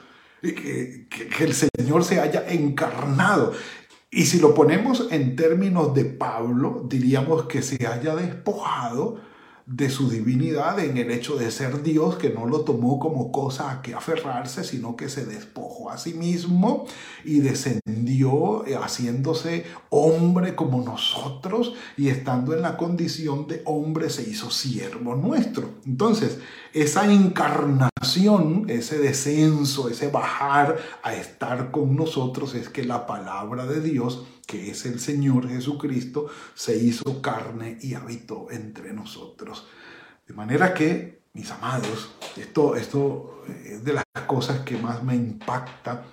que, 0.43 1.07
que, 1.09 1.45
el 1.45 1.55
Señor 1.55 2.05
se 2.05 2.21
haya 2.21 2.47
encarnado. 2.49 3.53
Y 4.11 4.27
si 4.27 4.39
lo 4.39 4.55
ponemos 4.55 5.09
en 5.11 5.35
términos 5.37 5.95
de 5.95 6.05
Pablo, 6.05 6.87
diríamos 6.89 7.47
que 7.47 7.63
se 7.63 7.87
haya 7.87 8.15
despojado 8.15 9.21
de 9.67 9.89
su 9.89 10.11
divinidad 10.11 10.79
en 10.79 10.99
el 10.99 11.11
hecho 11.11 11.37
de 11.37 11.51
ser 11.51 11.83
Dios, 11.83 12.17
que 12.17 12.29
no 12.29 12.47
lo 12.47 12.61
tomó 12.61 12.99
como 12.99 13.33
cosa 13.33 13.71
a 13.71 13.83
que 13.83 13.95
aferrarse, 13.95 14.63
sino 14.63 14.95
que 14.95 15.09
se 15.09 15.25
despojó 15.25 15.91
a 15.91 15.97
sí 15.97 16.13
mismo 16.13 16.85
y 17.25 17.41
descendió 17.41 18.67
eh, 18.67 18.77
haciéndose 18.77 19.65
hombre 19.89 20.55
como 20.55 20.83
nosotros 20.83 21.75
y 21.97 22.09
estando 22.09 22.55
en 22.55 22.61
la 22.61 22.77
condición 22.77 23.47
de 23.47 23.63
hombre 23.65 24.11
se 24.11 24.29
hizo 24.29 24.51
siervo 24.51 25.15
nuestro. 25.15 25.71
Entonces, 25.87 26.39
esa 26.75 27.11
encarnación, 27.11 28.67
ese 28.69 28.99
descenso, 28.99 29.89
ese 29.89 30.09
bajar 30.09 30.77
a 31.03 31.15
estar 31.15 31.71
con 31.71 31.97
nosotros 31.97 32.55
es 32.55 32.69
que 32.69 32.85
la 32.85 33.07
palabra 33.07 33.65
de 33.65 33.81
Dios 33.81 34.25
que 34.47 34.71
es 34.71 34.85
el 34.87 35.01
Señor 35.01 35.49
Jesucristo, 35.49 36.27
se 36.55 36.77
hizo 36.77 37.23
carne 37.23 37.79
y 37.81 37.95
habitó 37.95 38.49
entre 38.51 38.93
nosotros. 38.93 39.54
De 40.27 40.35
manera 40.35 40.73
que, 40.73 41.23
mis 41.33 41.51
amados, 41.51 42.15
esto, 42.37 42.77
esto 42.77 43.45
es 43.65 43.85
de 43.85 43.93
las 43.93 44.05
cosas 44.27 44.61
que 44.61 44.77
más 44.77 45.03
me 45.03 45.15
impacta 45.15 46.05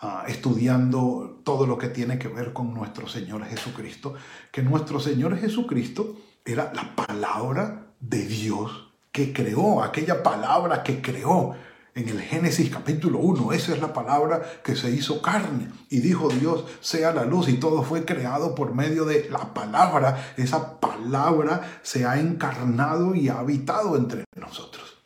ah, 0.00 0.24
estudiando 0.28 1.40
todo 1.44 1.66
lo 1.66 1.76
que 1.76 1.88
tiene 1.88 2.18
que 2.18 2.28
ver 2.28 2.52
con 2.52 2.72
nuestro 2.72 3.08
Señor 3.08 3.44
Jesucristo, 3.44 4.14
que 4.52 4.62
nuestro 4.62 5.00
Señor 5.00 5.36
Jesucristo 5.38 6.16
era 6.44 6.72
la 6.72 6.94
palabra 6.94 7.86
de 8.00 8.26
Dios 8.26 8.92
que 9.12 9.32
creó, 9.32 9.82
aquella 9.82 10.22
palabra 10.22 10.82
que 10.82 11.02
creó 11.02 11.56
en 11.94 12.08
el 12.08 12.20
Génesis 12.20 12.70
capítulo 12.70 13.18
1. 13.18 13.52
Esa 13.52 13.74
es 13.74 13.80
la 13.80 13.92
palabra 13.92 14.42
que 14.62 14.76
se 14.76 14.90
hizo 14.90 15.20
carne. 15.22 15.68
Y 15.88 16.00
dijo 16.00 16.28
Dios, 16.28 16.64
sea 16.80 17.12
la 17.12 17.24
luz. 17.24 17.48
Y 17.48 17.54
todo 17.54 17.82
fue 17.82 18.04
creado 18.04 18.54
por 18.54 18.74
medio 18.74 19.04
de 19.04 19.28
la 19.30 19.52
palabra. 19.54 20.34
Esa 20.36 20.80
palabra 20.80 21.80
se 21.82 22.06
ha 22.06 22.18
encarnado 22.18 23.14
y 23.14 23.28
ha 23.28 23.40
habitado 23.40 23.96
entre 23.96 24.24
nosotros. 24.36 24.98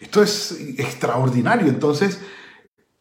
Esto 0.00 0.22
es 0.22 0.52
extraordinario. 0.78 1.68
Entonces, 1.68 2.20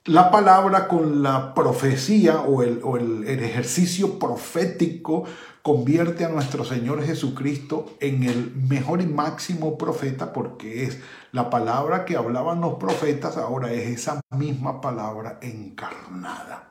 la 0.07 0.31
palabra 0.31 0.87
con 0.87 1.21
la 1.21 1.53
profecía 1.53 2.39
o 2.41 2.63
el, 2.63 3.27
ejercicio 3.27 4.17
profético 4.17 5.25
convierte 5.61 6.23
a 6.23 6.29
nuestro 6.29 6.63
Señor 6.63 7.03
Jesucristo 7.03 7.97
en 7.99 8.23
el 8.23 8.55
mejor 8.55 9.01
y 9.01 9.05
máximo 9.05 9.77
profeta 9.77 10.31
porque 10.31 10.85
es 10.85 10.99
la 11.33 11.49
palabra 11.49 12.05
que 12.05 12.15
hablaban 12.15 12.61
los 12.61 12.75
profetas, 12.75 13.35
ahora 13.35 13.73
es 13.73 13.89
esa 13.89 14.21
misma 14.31 14.79
palabra 14.79 15.39
encarnada. 15.41 16.69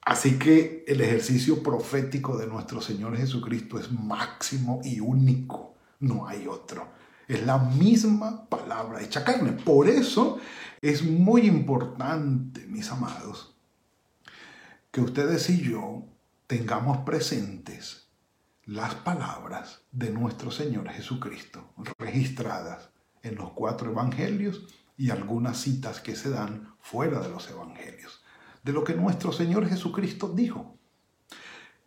Así 0.00 0.38
que 0.38 0.86
el 0.88 1.02
ejercicio 1.02 1.62
profético 1.62 2.38
de 2.38 2.46
nuestro 2.46 2.80
Señor 2.80 3.14
Jesucristo 3.14 3.78
es 3.78 3.92
máximo 3.92 4.80
y 4.82 5.00
único, 5.00 5.74
no 6.00 6.26
hay 6.26 6.46
otro. 6.46 6.88
Es 7.28 7.44
la 7.44 7.58
misma 7.58 8.46
palabra 8.48 9.02
hecha 9.02 9.22
carne. 9.22 9.52
Por 9.52 9.88
eso 9.88 10.38
es 10.82 11.04
muy 11.04 11.42
importante, 11.42 12.66
mis 12.66 12.90
amados, 12.90 13.56
que 14.90 15.00
ustedes 15.00 15.48
y 15.48 15.62
yo 15.62 16.04
tengamos 16.48 16.98
presentes 16.98 18.08
las 18.64 18.96
palabras 18.96 19.82
de 19.92 20.10
nuestro 20.10 20.50
Señor 20.50 20.88
Jesucristo 20.90 21.72
registradas 21.98 22.90
en 23.22 23.36
los 23.36 23.52
cuatro 23.52 23.92
evangelios 23.92 24.66
y 24.96 25.10
algunas 25.10 25.58
citas 25.58 26.00
que 26.00 26.16
se 26.16 26.30
dan 26.30 26.74
fuera 26.80 27.20
de 27.20 27.28
los 27.28 27.48
evangelios, 27.48 28.24
de 28.64 28.72
lo 28.72 28.82
que 28.82 28.94
nuestro 28.94 29.32
Señor 29.32 29.68
Jesucristo 29.68 30.32
dijo. 30.34 30.76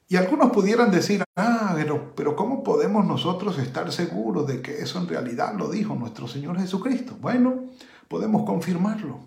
Y 0.08 0.16
algunos 0.16 0.52
pudieran 0.52 0.92
decir, 0.92 1.24
ah, 1.36 1.74
pero, 1.76 2.14
pero 2.16 2.36
¿cómo 2.36 2.64
podemos 2.64 3.06
nosotros 3.06 3.58
estar 3.58 3.92
seguros 3.92 4.48
de 4.48 4.62
que 4.62 4.82
eso 4.82 5.00
en 5.00 5.08
realidad 5.08 5.56
lo 5.58 5.70
dijo 5.70 5.96
nuestro 5.96 6.28
Señor 6.28 6.60
Jesucristo? 6.60 7.18
Bueno, 7.20 7.72
podemos 8.08 8.46
confirmarlo 8.46 9.20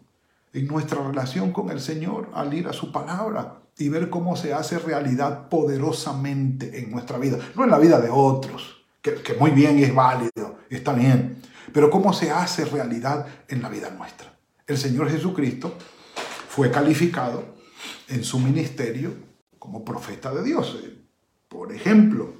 en 0.52 0.66
nuestra 0.66 1.06
relación 1.06 1.52
con 1.52 1.70
el 1.70 1.80
Señor 1.80 2.30
al 2.34 2.52
ir 2.54 2.68
a 2.68 2.72
su 2.72 2.90
palabra 2.90 3.60
y 3.76 3.88
ver 3.88 4.10
cómo 4.10 4.36
se 4.36 4.52
hace 4.52 4.78
realidad 4.78 5.48
poderosamente 5.48 6.80
en 6.80 6.90
nuestra 6.90 7.18
vida, 7.18 7.38
no 7.54 7.64
en 7.64 7.70
la 7.70 7.78
vida 7.78 8.00
de 8.00 8.08
otros, 8.10 8.84
que, 9.00 9.14
que 9.14 9.34
muy 9.34 9.50
bien 9.50 9.78
es 9.78 9.94
válido, 9.94 10.58
está 10.68 10.92
bien, 10.92 11.42
pero 11.72 11.90
cómo 11.90 12.12
se 12.12 12.30
hace 12.30 12.64
realidad 12.64 13.26
en 13.48 13.62
la 13.62 13.68
vida 13.68 13.90
nuestra. 13.90 14.32
El 14.66 14.78
Señor 14.78 15.10
Jesucristo 15.10 15.74
fue 16.48 16.70
calificado 16.70 17.44
en 18.08 18.24
su 18.24 18.38
ministerio 18.38 19.12
como 19.58 19.84
profeta 19.84 20.32
de 20.34 20.42
Dios. 20.42 20.76
Por 21.48 21.72
ejemplo, 21.72 22.34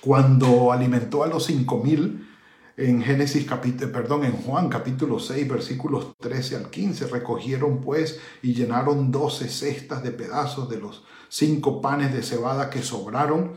cuando 0.00 0.72
alimentó 0.72 1.22
a 1.22 1.26
los 1.26 1.44
cinco 1.44 1.78
mil 1.78 2.29
en 2.76 3.02
Génesis 3.02 3.44
capítulo, 3.46 3.92
perdón, 3.92 4.24
en 4.24 4.32
Juan 4.32 4.68
capítulo 4.68 5.18
6 5.18 5.48
versículos 5.48 6.16
13 6.18 6.56
al 6.56 6.70
15, 6.70 7.06
recogieron 7.08 7.80
pues 7.80 8.18
y 8.42 8.54
llenaron 8.54 9.10
doce 9.10 9.48
cestas 9.48 10.02
de 10.02 10.12
pedazos 10.12 10.68
de 10.70 10.78
los 10.78 11.04
cinco 11.28 11.80
panes 11.80 12.12
de 12.12 12.22
cebada 12.22 12.70
que 12.70 12.82
sobraron 12.82 13.52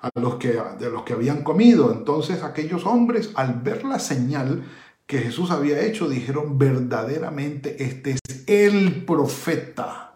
a 0.00 0.10
los 0.18 0.36
que, 0.36 0.60
de 0.78 0.90
los 0.90 1.02
que 1.02 1.12
habían 1.12 1.42
comido. 1.42 1.92
Entonces 1.92 2.42
aquellos 2.42 2.86
hombres, 2.86 3.30
al 3.34 3.60
ver 3.60 3.84
la 3.84 3.98
señal 3.98 4.64
que 5.06 5.18
Jesús 5.18 5.50
había 5.50 5.80
hecho, 5.80 6.08
dijeron 6.08 6.58
verdaderamente, 6.58 7.82
este 7.82 8.12
es 8.12 8.44
el 8.46 9.04
profeta. 9.04 10.14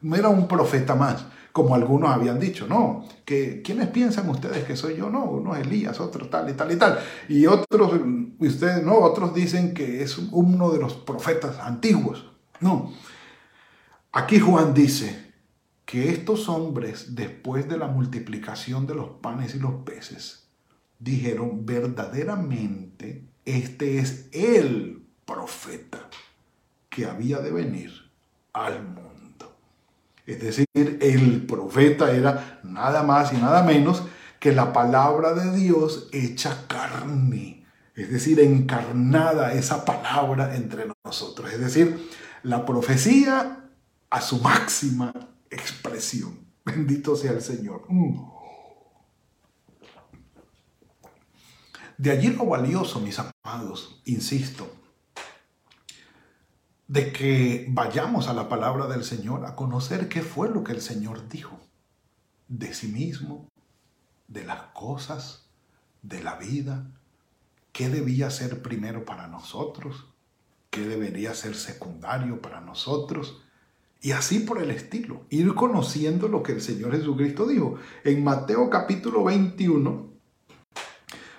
No 0.00 0.16
era 0.16 0.28
un 0.28 0.46
profeta 0.46 0.94
más, 0.94 1.26
como 1.56 1.74
algunos 1.74 2.10
habían 2.10 2.38
dicho, 2.38 2.66
no, 2.68 3.08
que 3.24 3.62
¿quiénes 3.62 3.88
piensan 3.88 4.28
ustedes 4.28 4.64
que 4.64 4.76
soy 4.76 4.98
yo? 4.98 5.08
No, 5.08 5.24
uno 5.24 5.56
es 5.56 5.66
Elías, 5.66 5.98
otro 6.00 6.28
tal 6.28 6.50
y 6.50 6.52
tal 6.52 6.70
y 6.70 6.76
tal. 6.76 6.98
Y 7.30 7.46
otros, 7.46 7.98
ustedes 8.38 8.84
no, 8.84 8.96
otros 8.96 9.32
dicen 9.32 9.72
que 9.72 10.02
es 10.02 10.18
uno 10.18 10.70
de 10.70 10.78
los 10.78 10.92
profetas 10.92 11.58
antiguos. 11.58 12.30
No. 12.60 12.92
Aquí 14.12 14.38
Juan 14.38 14.74
dice, 14.74 15.32
que 15.86 16.10
estos 16.10 16.50
hombres, 16.50 17.14
después 17.14 17.66
de 17.70 17.78
la 17.78 17.86
multiplicación 17.86 18.86
de 18.86 18.94
los 18.94 19.08
panes 19.22 19.54
y 19.54 19.58
los 19.58 19.76
peces, 19.76 20.50
dijeron 20.98 21.64
verdaderamente, 21.64 23.24
este 23.46 23.96
es 23.96 24.28
el 24.32 25.06
profeta 25.24 26.10
que 26.90 27.06
había 27.06 27.38
de 27.38 27.50
venir 27.50 27.92
al 28.52 28.84
mundo. 28.84 29.05
Es 30.26 30.40
decir, 30.40 30.66
el 30.74 31.46
profeta 31.46 32.10
era 32.10 32.60
nada 32.64 33.02
más 33.04 33.32
y 33.32 33.36
nada 33.36 33.62
menos 33.62 34.02
que 34.40 34.52
la 34.52 34.72
palabra 34.72 35.32
de 35.34 35.56
Dios 35.56 36.08
hecha 36.12 36.66
carne. 36.66 37.64
Es 37.94 38.10
decir, 38.10 38.40
encarnada 38.40 39.54
esa 39.54 39.84
palabra 39.84 40.56
entre 40.56 40.86
nosotros. 41.04 41.52
Es 41.52 41.60
decir, 41.60 42.10
la 42.42 42.66
profecía 42.66 43.70
a 44.10 44.20
su 44.20 44.40
máxima 44.40 45.12
expresión. 45.50 46.38
Bendito 46.64 47.16
sea 47.16 47.32
el 47.32 47.40
Señor. 47.40 47.84
Mm. 47.88 48.36
De 51.98 52.10
allí 52.10 52.28
lo 52.28 52.44
valioso, 52.44 53.00
mis 53.00 53.18
amados, 53.18 54.02
insisto, 54.04 54.70
de 56.88 57.12
que 57.12 57.66
vayamos 57.68 58.28
a 58.28 58.34
la 58.34 58.48
palabra 58.48 58.86
del 58.86 59.04
Señor 59.04 59.44
a 59.44 59.56
conocer 59.56 60.08
qué 60.08 60.22
fue 60.22 60.48
lo 60.48 60.62
que 60.62 60.72
el 60.72 60.80
Señor 60.80 61.28
dijo 61.28 61.58
de 62.48 62.72
sí 62.74 62.88
mismo, 62.88 63.48
de 64.28 64.44
las 64.44 64.62
cosas, 64.72 65.48
de 66.02 66.22
la 66.22 66.36
vida, 66.36 66.86
qué 67.72 67.88
debía 67.88 68.30
ser 68.30 68.62
primero 68.62 69.04
para 69.04 69.26
nosotros, 69.26 70.06
qué 70.70 70.86
debería 70.86 71.34
ser 71.34 71.56
secundario 71.56 72.40
para 72.40 72.60
nosotros 72.60 73.42
y 74.00 74.12
así 74.12 74.40
por 74.40 74.62
el 74.62 74.70
estilo, 74.70 75.22
ir 75.30 75.54
conociendo 75.54 76.28
lo 76.28 76.42
que 76.42 76.52
el 76.52 76.60
Señor 76.60 76.92
Jesucristo 76.92 77.46
dijo. 77.46 77.76
En 78.04 78.22
Mateo 78.22 78.70
capítulo 78.70 79.24
21, 79.24 80.06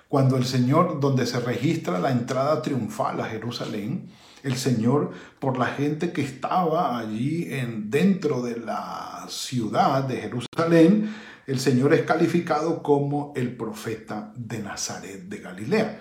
cuando 0.10 0.38
el 0.38 0.46
Señor, 0.46 1.00
donde 1.00 1.26
se 1.26 1.40
registra 1.40 2.00
la 2.00 2.12
entrada 2.12 2.62
triunfal 2.62 3.22
a 3.22 3.26
Jerusalén, 3.26 4.10
el 4.48 4.56
Señor, 4.56 5.12
por 5.40 5.58
la 5.58 5.68
gente 5.68 6.12
que 6.12 6.22
estaba 6.22 6.98
allí 6.98 7.54
en, 7.54 7.92
dentro 7.92 8.42
de 8.42 8.58
la 8.58 9.26
ciudad 9.28 10.04
de 10.04 10.22
Jerusalén, 10.22 11.14
el 11.46 11.60
Señor 11.60 11.94
es 11.94 12.04
calificado 12.04 12.82
como 12.82 13.34
el 13.36 13.56
profeta 13.56 14.32
de 14.36 14.60
Nazaret 14.60 15.24
de 15.24 15.38
Galilea. 15.38 16.00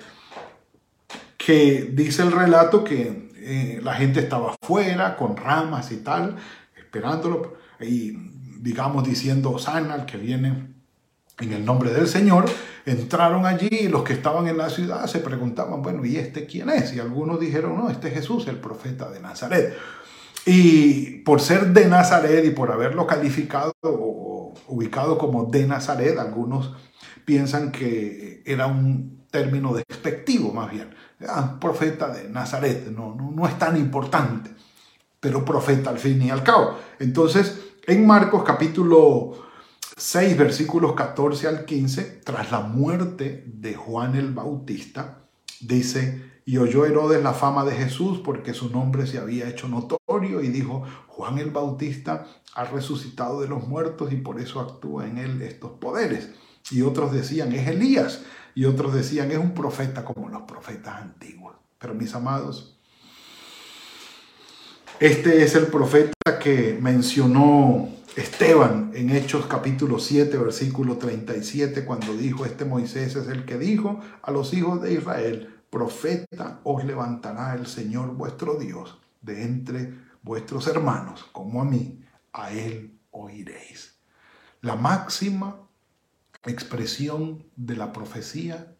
Que 1.37 1.90
dice 1.92 2.22
el 2.22 2.32
relato 2.32 2.85
que 2.85 3.30
eh, 3.37 3.80
la 3.82 3.94
gente 3.94 4.20
estaba 4.20 4.56
afuera 4.61 5.16
con 5.16 5.37
ramas 5.37 5.90
y 5.90 5.98
tal, 5.98 6.37
esperándolo 6.76 7.54
y 7.80 8.12
digamos 8.61 9.06
diciendo 9.06 9.59
sana 9.59 9.96
el 9.96 10.06
que 10.06 10.18
viene 10.18 10.76
en 11.38 11.53
el 11.53 11.64
nombre 11.64 11.92
del 11.92 12.09
Señor, 12.09 12.46
entraron 12.87 13.44
allí 13.44 13.68
y 13.70 13.88
los 13.88 14.03
que 14.05 14.14
estaban 14.14 14.49
en 14.49 14.57
la 14.57 14.70
ciudad 14.70 15.07
se 15.07 15.18
preguntaban, 15.18 15.83
bueno, 15.83 16.05
¿y 16.05 16.16
este 16.16 16.46
quién 16.46 16.70
es? 16.70 16.94
Y 16.94 17.01
algunos 17.01 17.38
dijeron, 17.38 17.77
no, 17.77 17.90
este 17.90 18.09
es 18.09 18.14
Jesús, 18.14 18.46
el 18.49 18.57
profeta 18.57 19.11
de 19.11 19.20
Nazaret. 19.20 19.77
Y 20.46 21.18
por 21.25 21.40
ser 21.40 21.72
de 21.72 21.87
Nazaret 21.87 22.44
y 22.44 22.51
por 22.51 22.70
haberlo 22.70 23.07
calificado 23.07 23.72
o 23.83 24.55
ubicado 24.68 25.18
como 25.18 25.44
de 25.44 25.66
Nazaret, 25.66 26.18
algunos 26.18 26.72
piensan 27.25 27.72
que 27.72 28.42
era 28.46 28.66
un 28.66 29.27
término 29.31 29.75
despectivo 29.75 30.53
más 30.53 30.70
bien. 30.70 30.94
Ah, 31.29 31.59
profeta 31.61 32.09
de 32.09 32.29
Nazaret, 32.29 32.87
no, 32.88 33.14
no, 33.14 33.31
no 33.31 33.46
es 33.46 33.59
tan 33.59 33.77
importante, 33.77 34.51
pero 35.20 35.44
profeta 35.44 35.90
al 35.90 35.99
fin 35.99 36.22
y 36.22 36.31
al 36.31 36.42
cabo. 36.42 36.79
Entonces, 36.99 37.61
en 37.87 38.07
Marcos 38.07 38.42
capítulo 38.44 39.45
6, 39.98 40.37
versículos 40.37 40.92
14 40.92 41.48
al 41.48 41.64
15, 41.64 42.20
tras 42.22 42.52
la 42.52 42.61
muerte 42.61 43.44
de 43.46 43.74
Juan 43.74 44.14
el 44.14 44.35
Bautista, 44.35 45.22
dice, 45.61 46.22
y 46.44 46.59
oyó 46.59 46.85
Herodes 46.85 47.22
la 47.22 47.32
fama 47.32 47.64
de 47.64 47.74
Jesús 47.74 48.20
porque 48.22 48.52
su 48.52 48.68
nombre 48.68 49.06
se 49.06 49.16
había 49.16 49.48
hecho 49.48 49.68
notorio 49.68 50.42
y 50.42 50.48
dijo, 50.48 50.85
Juan 51.06 51.38
el 51.38 51.50
Bautista 51.50 52.26
ha 52.54 52.64
resucitado 52.64 53.40
de 53.40 53.48
los 53.48 53.66
muertos 53.66 54.12
y 54.12 54.16
por 54.16 54.38
eso 54.38 54.61
actúa 54.61 55.06
en 55.06 55.16
él 55.16 55.40
estos 55.40 55.72
poderes. 55.72 56.28
Y 56.70 56.82
otros 56.82 57.11
decían, 57.11 57.52
es 57.54 57.66
Elías 57.66 58.22
y 58.54 58.66
otros 58.66 58.92
decían, 58.92 59.30
es 59.30 59.38
un 59.38 59.54
profeta 59.54 60.04
como 60.04 60.28
los 60.28 60.42
profetas 60.42 61.00
antiguos. 61.00 61.56
Pero 61.78 61.94
mis 61.94 62.14
amados, 62.14 62.78
este 65.00 65.42
es 65.42 65.54
el 65.54 65.68
profeta 65.68 66.12
que 66.38 66.78
mencionó 66.82 67.96
Esteban 68.16 68.92
en 68.94 69.11
Hechos 69.11 69.44
capítulo 69.44 69.98
7, 69.98 70.38
versículo 70.38 70.96
37, 70.96 71.85
cuando 71.85 72.14
dijo, 72.14 72.46
este 72.46 72.64
Moisés 72.64 73.14
es 73.14 73.29
el 73.29 73.44
que 73.44 73.59
dijo 73.59 74.00
a 74.22 74.31
los 74.31 74.55
hijos 74.55 74.81
de 74.81 74.94
Israel, 74.94 75.61
profeta 75.68 76.62
os 76.64 76.83
levantará 76.83 77.55
el 77.55 77.66
Señor 77.66 78.14
vuestro 78.14 78.59
Dios 78.59 78.98
de 79.20 79.42
entre 79.42 79.92
vuestros 80.22 80.66
hermanos, 80.66 81.26
como 81.31 81.61
a 81.61 81.66
mí, 81.66 82.02
a 82.33 82.52
él 82.52 82.98
oiréis. 83.11 83.98
La 84.62 84.76
máxima 84.76 85.68
expresión 86.46 87.44
de 87.55 87.76
la 87.76 87.92
profecía 87.92 88.74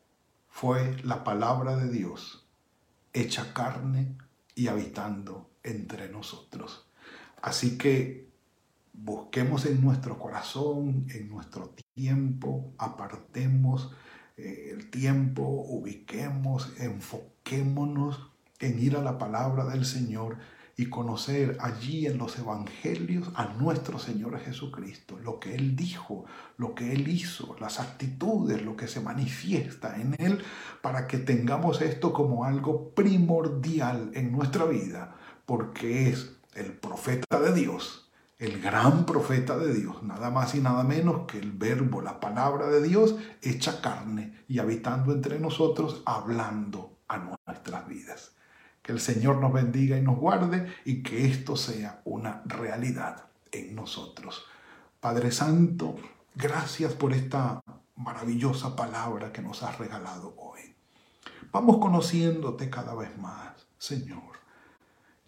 fue 0.49 0.96
la 1.03 1.25
palabra 1.25 1.77
de 1.77 1.90
Dios, 1.90 2.49
hecha 3.12 3.53
carne 3.53 4.16
y 4.55 4.68
habitando 4.68 5.51
entre 5.62 6.09
nosotros. 6.09 6.88
Así 7.42 7.77
que 7.77 8.27
busquemos 8.97 9.67
en 9.67 9.81
nuestro 9.81 10.19
corazón, 10.19 11.07
en 11.11 11.29
nuestro 11.29 11.75
tiempo, 11.95 12.75
apartemos 12.79 13.93
eh, 14.37 14.71
el 14.73 14.91
tiempo, 14.91 15.43
ubiquemos, 15.43 16.73
enfoquémonos 16.79 18.31
en 18.59 18.79
ir 18.79 18.97
a 18.97 19.03
la 19.03 19.19
palabra 19.19 19.65
del 19.67 19.85
Señor 19.85 20.39
y 20.79 20.87
conocer 20.87 21.57
allí 21.61 22.07
en 22.07 22.19
los 22.19 22.39
evangelios 22.39 23.31
a 23.35 23.47
nuestro 23.55 23.99
Señor 23.99 24.39
Jesucristo, 24.39 25.19
lo 25.19 25.41
que 25.41 25.55
Él 25.55 25.75
dijo, 25.75 26.27
lo 26.59 26.75
que 26.75 26.93
Él 26.93 27.09
hizo, 27.09 27.57
las 27.61 27.81
actitudes, 27.81 28.63
lo 28.63 28.77
que 28.77 28.87
se 28.87 29.01
manifiesta 29.01 29.99
en 29.99 30.15
Él, 30.19 30.43
para 30.83 31.07
que 31.07 31.17
tengamos 31.17 31.81
esto 31.81 32.13
como 32.13 32.45
algo 32.45 32.91
primordial 32.91 34.11
en 34.15 34.33
nuestra 34.33 34.67
vida, 34.67 35.17
porque 35.47 36.11
es 36.11 36.37
el 36.55 36.73
profeta 36.73 37.41
de 37.41 37.55
Dios, 37.55 38.06
el 38.38 38.61
gran 38.61 39.07
profeta 39.07 39.57
de 39.57 39.72
Dios, 39.72 40.03
nada 40.03 40.31
más 40.31 40.55
y 40.55 40.61
nada 40.61 40.85
menos 40.85 41.27
que 41.27 41.38
el 41.38 41.53
verbo, 41.53 42.03
la 42.03 42.20
palabra 42.20 42.68
de 42.68 42.83
Dios, 42.83 43.16
hecha 43.40 43.81
carne 43.81 44.44
y 44.46 44.59
habitando 44.59 45.12
entre 45.12 45.38
nosotros, 45.40 46.03
hablando 46.05 46.99
a 47.09 47.18
nuestras 47.46 47.88
vidas. 47.88 48.33
Que 48.83 48.92
el 48.92 49.01
Señor 49.01 49.38
nos 49.38 49.53
bendiga 49.53 49.96
y 49.96 50.03
nos 50.03 50.18
guarde 50.18 50.72
y 50.85 51.03
que 51.03 51.27
esto 51.27 51.57
sea 51.57 52.03
una 52.05 52.42
realidad 52.44 53.25
en 53.53 53.75
nosotros. 53.75 54.44
Padre 55.01 55.33
Santo, 55.33 55.96
gracias 56.35 56.92
por 56.92 57.12
esta 57.12 57.62
maravillosa 57.96 58.77
palabra 58.77 59.33
que 59.33 59.40
nos 59.40 59.62
has 59.62 59.79
regalado 59.79 60.35
hoy. 60.37 60.77
Vamos 61.53 61.79
conociéndote 61.79 62.68
cada 62.68 62.94
vez 62.94 63.16
más, 63.16 63.66
Señor. 63.79 64.36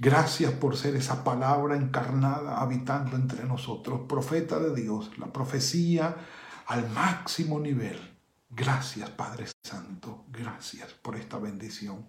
Gracias 0.01 0.53
por 0.53 0.77
ser 0.77 0.95
esa 0.95 1.25
palabra 1.25 1.75
encarnada 1.75 2.61
habitando 2.61 3.17
entre 3.17 3.43
nosotros, 3.43 4.03
profeta 4.09 4.61
de 4.61 4.73
Dios, 4.73 5.11
la 5.19 5.33
profecía 5.33 6.15
al 6.67 6.89
máximo 6.91 7.59
nivel. 7.59 7.99
Gracias, 8.49 9.11
Padre 9.11 9.47
Santo, 9.65 10.25
gracias 10.31 10.93
por 10.93 11.17
esta 11.17 11.39
bendición. 11.39 12.07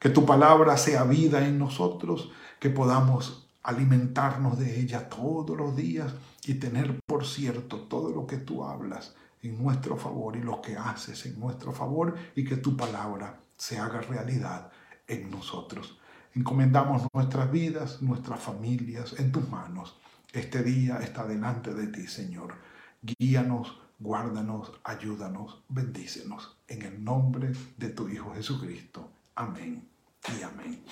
Que 0.00 0.08
tu 0.08 0.26
palabra 0.26 0.76
sea 0.76 1.04
vida 1.04 1.46
en 1.46 1.56
nosotros, 1.56 2.32
que 2.58 2.68
podamos 2.68 3.48
alimentarnos 3.62 4.58
de 4.58 4.80
ella 4.80 5.08
todos 5.08 5.56
los 5.56 5.76
días 5.76 6.12
y 6.46 6.54
tener 6.54 6.98
por 7.06 7.24
cierto 7.24 7.82
todo 7.82 8.10
lo 8.10 8.26
que 8.26 8.38
tú 8.38 8.64
hablas 8.64 9.14
en 9.40 9.62
nuestro 9.62 9.96
favor 9.96 10.36
y 10.36 10.42
lo 10.42 10.60
que 10.60 10.76
haces 10.76 11.26
en 11.26 11.38
nuestro 11.38 11.70
favor 11.70 12.16
y 12.34 12.44
que 12.44 12.56
tu 12.56 12.76
palabra 12.76 13.38
se 13.56 13.78
haga 13.78 14.00
realidad 14.00 14.72
en 15.06 15.30
nosotros. 15.30 15.99
Encomendamos 16.34 17.02
nuestras 17.12 17.50
vidas, 17.50 18.02
nuestras 18.02 18.38
familias 18.38 19.16
en 19.18 19.32
tus 19.32 19.48
manos. 19.48 19.98
Este 20.32 20.62
día 20.62 21.00
está 21.02 21.26
delante 21.26 21.74
de 21.74 21.88
ti, 21.88 22.06
Señor. 22.06 22.54
Guíanos, 23.02 23.80
guárdanos, 23.98 24.72
ayúdanos, 24.84 25.64
bendícenos. 25.68 26.56
En 26.68 26.82
el 26.82 27.02
nombre 27.02 27.50
de 27.76 27.88
tu 27.88 28.08
Hijo 28.08 28.32
Jesucristo. 28.32 29.10
Amén 29.34 29.88
y 30.28 30.42
amén. 30.42 30.84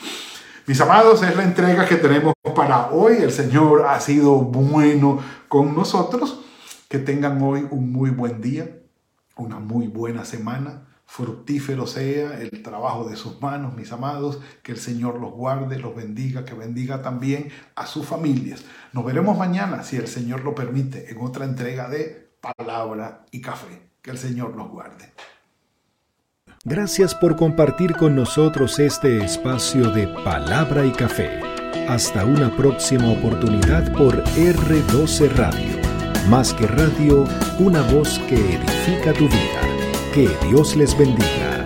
Mis 0.67 0.81
amados, 0.81 1.23
es 1.23 1.37
la 1.37 1.45
entrega 1.45 1.87
que 1.87 1.97
tenemos 1.97 2.35
para 2.57 2.91
hoy. 2.91 3.19
El 3.19 3.31
Señor 3.31 3.87
ha 3.87 4.01
sido 4.01 4.41
bueno 4.41 5.21
con 5.47 5.73
nosotros. 5.77 6.45
Que 6.89 6.99
tengan 6.99 7.41
hoy 7.43 7.65
un 7.71 7.93
muy 7.93 8.11
buen 8.11 8.41
día, 8.41 8.81
una 9.37 9.61
muy 9.61 9.87
buena 9.87 10.25
semana. 10.25 10.88
Fructífero 11.11 11.87
sea 11.87 12.39
el 12.39 12.63
trabajo 12.63 13.09
de 13.09 13.17
sus 13.17 13.41
manos, 13.41 13.75
mis 13.75 13.91
amados. 13.93 14.41
Que 14.63 14.73
el 14.73 14.79
Señor 14.79 15.19
los 15.19 15.33
guarde, 15.33 15.79
los 15.79 15.97
bendiga, 15.97 16.45
que 16.45 16.53
bendiga 16.53 17.01
también 17.01 17.49
a 17.77 17.87
sus 17.87 18.07
familias. 18.07 18.63
Nos 18.93 19.07
veremos 19.07 19.37
mañana, 19.39 19.83
si 19.83 19.97
el 19.97 20.07
Señor 20.07 20.45
lo 20.45 20.55
permite, 20.55 21.11
en 21.11 21.19
otra 21.23 21.47
entrega 21.47 21.89
de 21.89 22.29
Palabra 22.43 23.25
y 23.31 23.41
Café. 23.41 23.89
Que 24.03 24.11
el 24.11 24.19
Señor 24.19 24.55
los 24.55 24.69
guarde. 24.69 25.15
Gracias 26.65 27.15
por 27.15 27.37
compartir 27.37 27.97
con 27.97 28.15
nosotros 28.15 28.79
este 28.79 29.25
espacio 29.25 29.91
de 29.91 30.09
palabra 30.09 30.85
y 30.85 30.93
café. 30.93 31.41
Hasta 31.89 32.27
una 32.27 32.55
próxima 32.55 33.11
oportunidad 33.11 33.91
por 33.95 34.23
R12 34.25 35.31
Radio. 35.37 35.81
Más 36.29 36.53
que 36.53 36.67
radio, 36.67 37.25
una 37.59 37.81
voz 37.81 38.19
que 38.29 38.57
edifica 38.57 39.15
tu 39.15 39.27
vida. 39.27 39.58
Que 40.19 40.27
Dios 40.49 40.75
les 40.75 40.99
bendiga. 40.99 41.58